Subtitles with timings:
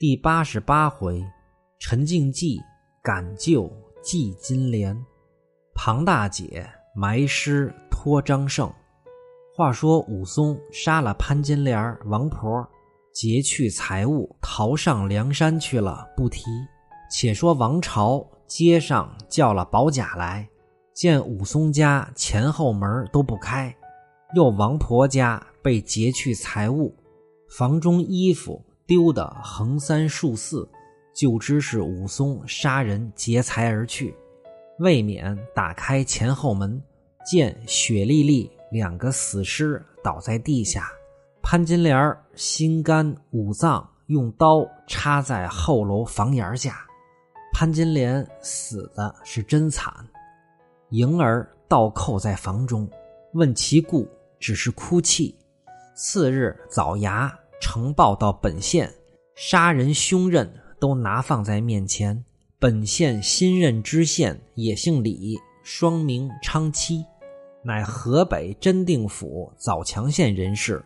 [0.00, 1.22] 第八十八回，
[1.78, 2.58] 陈静济
[3.02, 4.98] 赶救祭金莲，
[5.74, 8.72] 庞大姐埋尸托张胜。
[9.54, 12.66] 话说武松杀了潘金莲王婆，
[13.12, 16.44] 劫去财物，逃上梁山去了，不提。
[17.10, 20.48] 且说王朝街上叫了保甲来，
[20.94, 23.76] 见武松家前后门都不开，
[24.34, 26.96] 又王婆家被劫去财物，
[27.50, 28.64] 房中衣服。
[28.90, 30.68] 丢的横三竖四，
[31.14, 34.12] 就知是武松杀人劫财而去。
[34.80, 36.82] 未免打开前后门，
[37.24, 40.90] 见雪莉莉两个死尸倒在地下，
[41.40, 46.84] 潘金莲心肝五脏用刀插在后楼房檐下。
[47.52, 49.94] 潘金莲死的是真惨。
[50.88, 52.90] 迎儿倒扣在房中，
[53.34, 54.08] 问其故，
[54.40, 55.38] 只是哭泣。
[55.94, 57.30] 次日早衙。
[57.60, 58.92] 呈报到本县，
[59.36, 62.24] 杀人凶刃都拿放在面前。
[62.58, 67.04] 本县新任知县也姓李，双名昌期，
[67.62, 70.84] 乃河北真定府枣强县人士。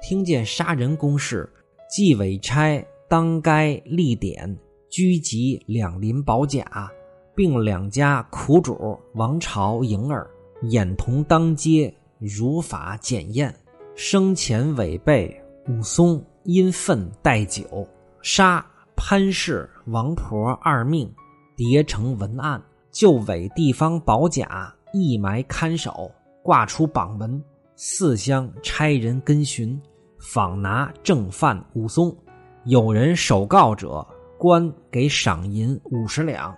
[0.00, 1.48] 听见杀人公事，
[1.90, 4.56] 纪委差当该立典，
[4.88, 6.88] 拘集两林保甲，
[7.34, 10.30] 并两家苦主王朝、迎儿，
[10.70, 13.52] 眼同当街，如法检验，
[13.96, 15.40] 生前违背。
[15.68, 17.86] 武松因愤带酒
[18.22, 18.64] 杀
[18.96, 21.12] 潘氏王婆二命，
[21.54, 26.10] 叠成文案，就委地方保甲一埋看守，
[26.42, 27.42] 挂出榜文，
[27.76, 29.78] 四乡差人跟寻，
[30.18, 32.16] 访拿正犯武松。
[32.64, 34.04] 有人首告者，
[34.38, 36.56] 官给赏银五十两。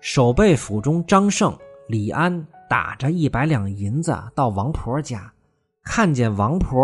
[0.00, 1.56] 守备府中张胜、
[1.88, 5.30] 李安打着一百两银子到王婆家。
[5.84, 6.76] 看见王婆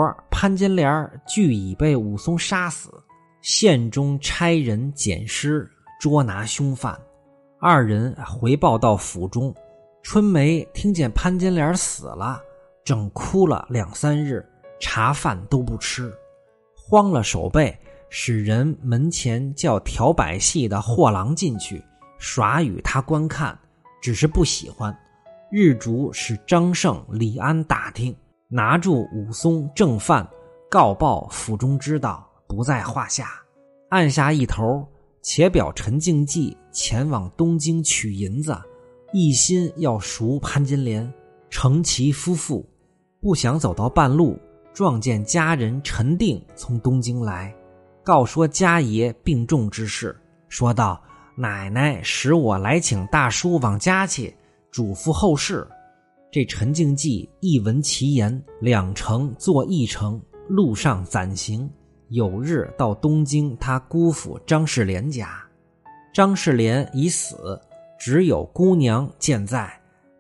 [0.43, 2.91] 潘金莲俱已被武松杀死，
[3.43, 7.01] 县中差人捡尸捉拿凶犯，
[7.61, 9.55] 二人回报到府中。
[10.03, 12.43] 春梅听见潘金莲死了，
[12.85, 14.45] 整哭了两三日，
[14.81, 16.13] 茶饭都不吃，
[16.77, 17.79] 慌了手背，
[18.11, 21.81] 使人门前叫调百戏的货郎进去
[22.19, 23.57] 耍与他观看，
[24.01, 24.93] 只是不喜欢。
[25.53, 28.13] 日主使张胜、李安打听。
[28.55, 30.29] 拿住武松正犯，
[30.71, 33.31] 告报府中知道不在话下。
[33.89, 34.87] 按下一头，
[35.23, 38.55] 且表陈静济前往东京取银子，
[39.11, 41.11] 一心要赎潘金莲。
[41.49, 42.63] 成其夫妇
[43.23, 44.39] 不想走到半路，
[44.75, 47.55] 撞见家人陈定从东京来，
[48.05, 50.15] 告说家爷病重之事，
[50.51, 51.03] 说道
[51.37, 54.37] ：“奶奶使我来请大叔往家去，
[54.71, 55.67] 嘱咐后事。”
[56.33, 61.71] 这陈静济一闻其言，两城坐一城，路上暂行。
[62.09, 65.45] 有日到东京，他姑父张世莲家。
[66.11, 67.61] 张世莲已死，
[67.99, 69.71] 只有姑娘健在。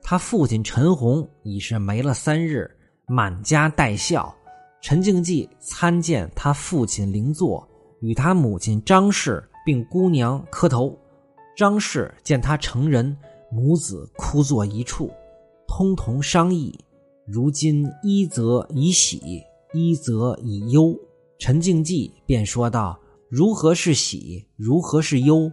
[0.02, 2.70] 他父亲陈洪已是没了三日，
[3.06, 4.34] 满家带孝。
[4.82, 7.66] 陈静济参见他父亲灵座，
[8.02, 10.94] 与他母亲张氏并姑娘磕头。
[11.56, 13.16] 张氏见他成人，
[13.50, 15.10] 母子哭坐一处。
[15.74, 16.78] 通同商议，
[17.26, 20.94] 如今一则以喜，一则以忧。
[21.38, 23.00] 陈静济便说道
[23.30, 24.46] ：“如何是喜？
[24.54, 25.50] 如何是忧？”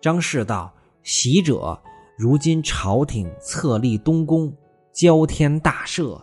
[0.00, 1.76] 张氏道：“喜者，
[2.16, 4.56] 如今朝廷册立东宫，
[4.94, 6.16] 交天大赦；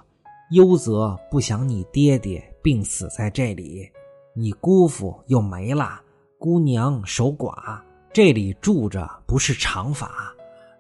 [0.52, 3.86] 忧则不想你爹爹病死在这里，
[4.34, 6.00] 你姑父又没了，
[6.40, 7.82] 姑娘守寡，
[8.14, 10.34] 这里住着不是常法。”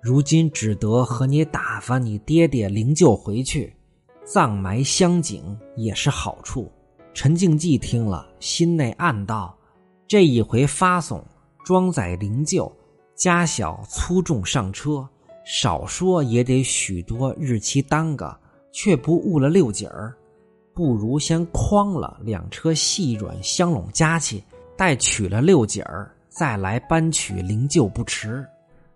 [0.06, 3.76] 如今只得和你打发你爹爹灵柩回去，
[4.24, 6.72] 葬埋乡井也是好处。
[7.12, 9.58] 陈静济听了，心内暗道：
[10.08, 11.26] 这一回发送
[11.64, 12.72] 装载灵柩，
[13.16, 15.10] 家小粗重上车，
[15.44, 18.40] 少说也得许多日期耽搁，
[18.72, 20.16] 却不误了六景儿，
[20.72, 24.44] 不如先诓了两车细软香笼家去，
[24.78, 28.46] 待取了六景儿，再来搬取灵柩不迟。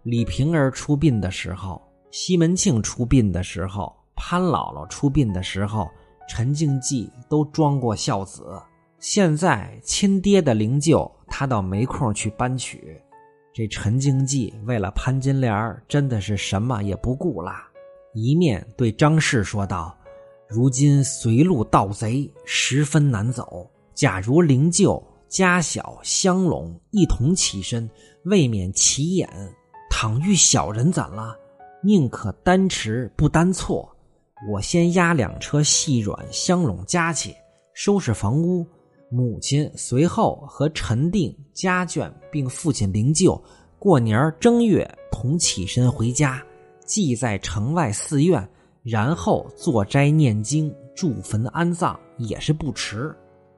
[0.04, 5.90] 李瓶儿出殡的时候，西门庆出殡的时候，潘姥姥出殡的时候，
[6.28, 8.62] 陈静济都装过孝子。
[9.00, 13.00] 现在亲爹的灵柩，他倒没空去搬取。
[13.54, 17.52] 这陈静济为了潘金莲，真的是什么也不顾了。
[18.14, 19.96] 一面对张氏说道
[20.48, 27.90] ：“如今随路盗贼十分难走，假如灵柩、家小、香笼一同起身，
[28.24, 29.30] 未免起眼。”
[30.02, 31.38] 倘遇小人怎了？
[31.84, 33.94] 宁可单持不单错。
[34.50, 37.36] 我先押两车细软相拢家起，
[37.74, 38.66] 收拾房屋。
[39.12, 43.42] 母亲随后和陈定、家眷并父亲灵柩
[43.78, 46.42] 过年正月同起身回家，
[46.86, 48.50] 祭在城外寺院，
[48.84, 53.14] 然后坐斋念经、筑坟安葬也是不迟。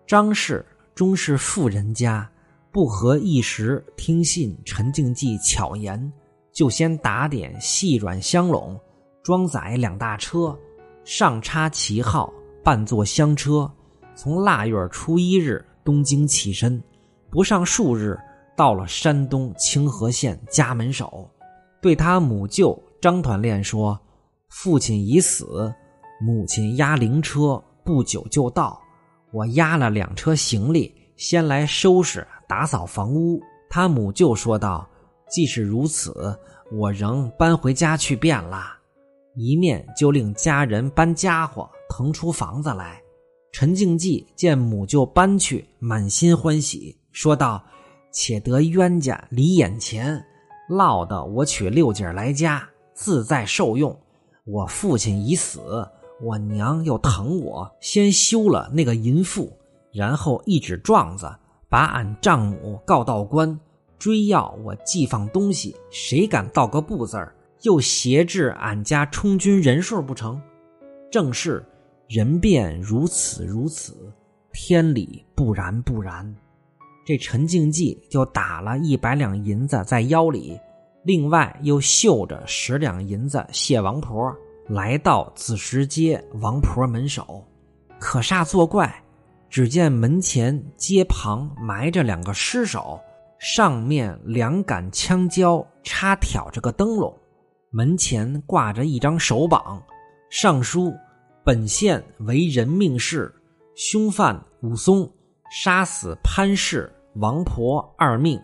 [0.07, 0.65] 张氏
[0.95, 2.27] 终是富人家，
[2.71, 6.11] 不合一时听信陈静济巧言，
[6.53, 8.80] 就先打点细软香笼，
[9.24, 10.57] 装载两大车，
[11.03, 12.31] 上插旗号，
[12.63, 13.71] 扮作香车。
[14.13, 16.81] 从腊月初一日东京起身，
[17.30, 18.19] 不上数日，
[18.56, 21.30] 到了山东清河县家门首，
[21.81, 24.00] 对他母舅张团练说
[24.50, 25.74] ：“父亲已死，
[26.19, 28.80] 母亲押灵车不久就到，
[29.31, 34.88] 我押了两车行李，先来收拾打扫房屋。”他母舅说道
[35.31, 36.38] ：“即使如此，
[36.72, 38.78] 我仍搬回家去便了。”
[39.36, 43.01] 一面就令家人搬家伙，腾出房子来。
[43.54, 47.63] 陈静济见母舅搬去，满心欢喜，说道
[48.12, 50.22] ：“且得冤家离眼前，
[50.68, 53.98] 落得我娶六姐来家，自在受用。
[54.45, 55.62] 我父亲已死，
[56.22, 59.51] 我娘又疼我，先休了那个淫妇，
[59.94, 61.33] 然后一纸状子，
[61.69, 63.57] 把俺丈母告到官，
[64.01, 70.42] 追要我寄放东西，谁敢道个不字儿，又挟制俺家充军人数不成？
[71.12, 71.63] 正是。”
[72.09, 74.12] 人便如此如此，
[74.51, 76.36] 天理不然不然。
[77.06, 80.59] 这陈静济就打了一百两银子在腰里，
[81.06, 84.36] 另外又绣着十两银子谢王婆，
[84.68, 87.42] 来到子时街王婆门首。
[87.97, 88.94] 可煞作怪，
[89.50, 93.00] 只见门前街旁埋着两个尸首，
[93.41, 97.11] 上面两杆枪胶插挑着个灯笼，
[97.71, 99.81] 门前挂着一张手榜，
[100.29, 100.93] 上书。
[101.43, 103.33] 本县为人命事，
[103.73, 105.11] 凶犯武松
[105.51, 108.39] 杀死潘氏、王婆二命，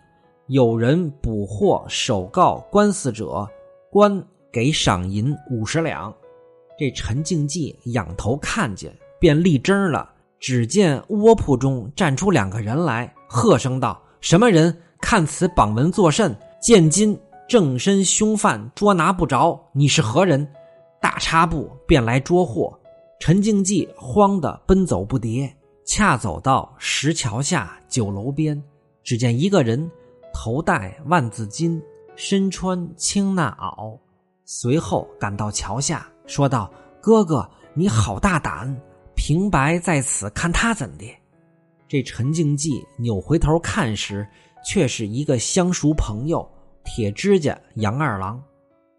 [0.47, 3.47] 有人捕获首告官司者，
[3.91, 6.11] 官给赏银五十两。
[6.75, 10.11] 这陈静济仰头看见，便立正了。
[10.39, 14.75] 只见窝铺中站出两个人来，喝声道：“什么人？
[15.01, 16.35] 看此榜文作甚？
[16.59, 17.17] 见今
[17.47, 20.47] 正身凶犯捉拿不着，你是何人？”
[20.99, 22.77] 大叉步便来捉获。
[23.19, 25.49] 陈静济慌得奔走不迭，
[25.85, 28.61] 恰走到石桥下酒楼边，
[29.03, 29.89] 只见一个人
[30.33, 31.81] 头戴万字巾，
[32.15, 33.97] 身穿青衲袄，
[34.45, 38.75] 随后赶到桥下，说道：“哥哥，你好大胆！
[39.15, 41.05] 平白在此看他怎的？”
[41.87, 44.27] 这陈静济扭回头看时，
[44.67, 46.45] 却是一个相熟朋友
[46.83, 48.43] 铁指甲杨二郎。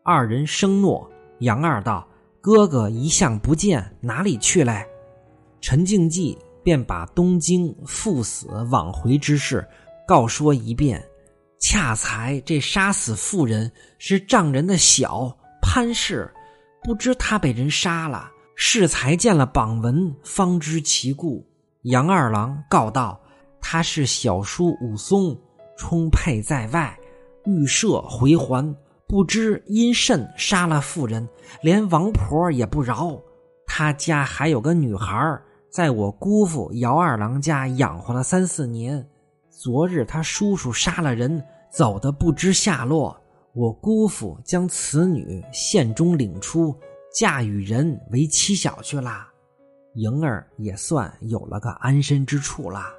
[0.03, 1.09] 二人生诺，
[1.41, 2.09] 杨二道。
[2.41, 4.87] 哥哥一向不见，哪里去嘞？
[5.61, 9.67] 陈静济便把东京赴死往回之事
[10.07, 11.05] 告说一遍。
[11.59, 16.33] 恰才这杀死妇人是丈人的小潘氏，
[16.85, 21.45] 不知他被人杀了，适才见了榜文，方知其故。
[21.83, 23.21] 杨二郎告道
[23.61, 25.37] ：“他是小叔武松，
[25.79, 26.99] 充沛在外，
[27.47, 28.77] 预设回还。”
[29.09, 31.27] 不知因甚杀了妇人，
[31.63, 33.19] 连王婆也不饶。
[33.67, 35.41] 他家还有个女孩，
[35.71, 39.09] 在我姑父姚二郎家养活了三四年。
[39.49, 41.43] 昨日他叔叔杀了人，
[41.73, 43.19] 走的不知下落。
[43.55, 46.77] 我姑父将此女县中领出，
[47.11, 49.27] 嫁与人为妻小去了。
[49.95, 52.98] 莹儿也算有了个安身之处了。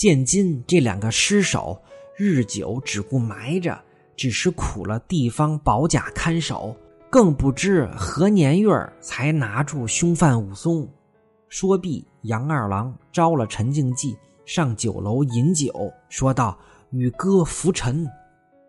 [0.00, 1.78] 见今这两个尸首，
[2.16, 3.78] 日久只顾埋着。
[4.16, 6.74] 只是苦了地方保甲看守，
[7.10, 10.88] 更不知何年月才拿住凶犯武松。
[11.50, 14.16] 说毕，杨二郎招了陈静济
[14.46, 15.70] 上酒楼饮酒，
[16.08, 16.58] 说道
[16.92, 18.08] ：“与哥扶陈。”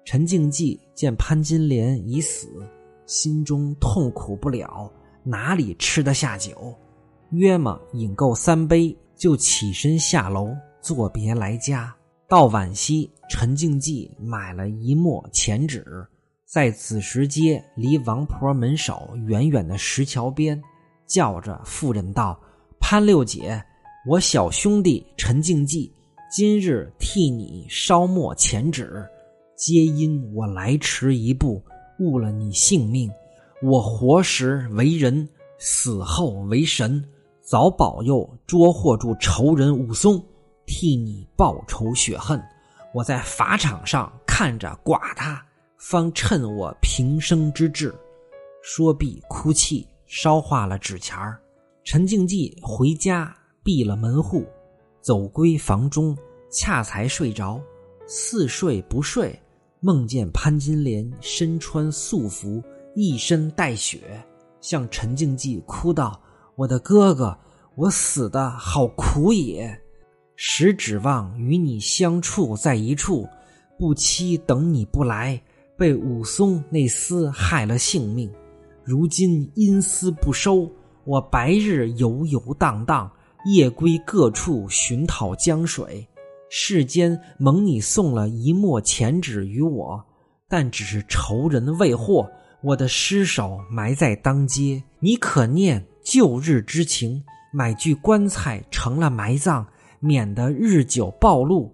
[0.04, 2.50] 陈静济见潘金莲已死，
[3.06, 4.92] 心中痛苦不了，
[5.24, 6.76] 哪里吃得下酒？
[7.30, 11.96] 约么饮够三杯，就起身下楼作别来家。
[12.28, 15.86] 到晚夕，陈静济买了一墨钱纸，
[16.46, 20.62] 在子时街离王婆门首远远的石桥边，
[21.06, 22.40] 叫着妇人道
[22.80, 23.62] ：“潘六姐，
[24.08, 25.94] 我小兄弟陈静济
[26.32, 29.06] 今日替你烧墨钱纸，
[29.58, 31.62] 皆因我来迟一步，
[32.00, 33.12] 误了你性命。
[33.62, 35.28] 我活时为人，
[35.60, 37.04] 死后为神，
[37.42, 40.24] 早保佑捉获住仇人武松。”
[40.66, 42.42] 替你报仇雪恨，
[42.94, 45.44] 我在法场上看着剐他，
[45.78, 47.94] 方趁我平生之志。
[48.62, 51.40] 说毕，哭泣，烧化了纸钱儿
[51.84, 54.46] 陈静济回家闭了门户，
[55.02, 56.16] 走归房中，
[56.52, 57.60] 恰才睡着，
[58.06, 59.38] 似睡不睡，
[59.80, 62.62] 梦见潘金莲身穿素服，
[62.94, 64.24] 一身带血，
[64.62, 66.22] 向陈静济哭道
[66.56, 67.36] ：“我的哥哥，
[67.76, 69.76] 我死的好苦也！
[70.44, 73.30] 实指望与你相处在一处，
[73.78, 75.40] 不期等你不来，
[75.78, 78.28] 被武松那厮害了性命。
[78.84, 80.68] 如今阴司不收，
[81.04, 83.10] 我白日游游荡荡。”
[83.46, 86.08] 夜归各处寻讨江水，
[86.50, 90.04] 世间蒙你送了一墨钱纸与我，
[90.50, 92.28] 但只是仇人未获，
[92.64, 94.82] 我的尸首埋在当街。
[95.00, 99.66] 你可念旧日之情，买具棺材成了埋葬，
[100.02, 101.74] 免得日久暴露。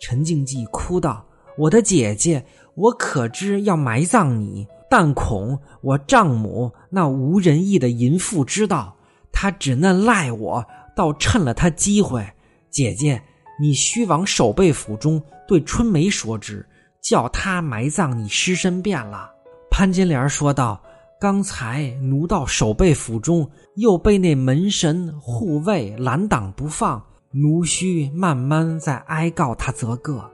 [0.00, 1.26] 陈静济哭道
[1.58, 2.42] ：“我的姐姐，
[2.74, 8.96] 我可知要埋葬你，但恐我丈母那无仁义的淫妇知道，
[9.30, 10.64] 她只能赖我。”
[10.96, 12.24] 倒趁了他机会，
[12.70, 13.20] 姐姐，
[13.60, 16.64] 你须往守备府中对春梅说之，
[17.02, 19.28] 叫他埋葬你尸身便了。
[19.68, 20.80] 潘金莲说道
[21.20, 27.04] ：“刚才奴到守备府中，又被那门神护卫拦挡不放，
[27.34, 30.30] 奴需慢慢在哀告他则个。”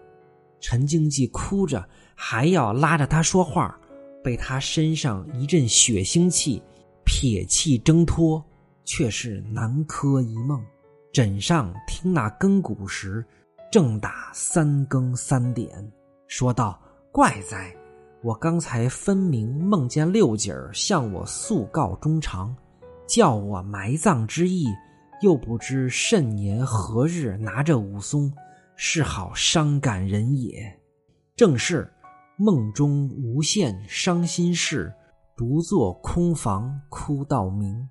[0.61, 3.77] 陈经济哭着还要拉着他说话，
[4.23, 6.63] 被他身上一阵血腥气，
[7.05, 8.45] 撇气挣脱。
[8.87, 10.61] 却是南柯一梦，
[11.13, 13.25] 枕上听那更鼓时，
[13.71, 15.71] 正打三更三点，
[16.27, 16.81] 说道
[17.13, 17.73] ：“怪哉！
[18.21, 22.57] 我刚才分明梦见六姐儿向我诉告衷肠，
[23.07, 24.67] 叫我埋葬之意，
[25.21, 28.33] 又不知甚年何日拿着武松，
[28.75, 30.79] 是好伤感人也。
[31.37, 31.93] 正是
[32.37, 34.93] 梦中无限伤心事，
[35.37, 37.89] 独坐空房哭到明。”